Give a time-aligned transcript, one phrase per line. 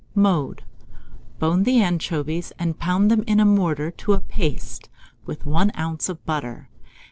[0.15, 0.63] Mode.
[1.37, 4.89] Bone the anchovies, and pound them in a mortar to a paste,
[5.27, 6.09] with 1 oz.
[6.09, 6.71] of butter.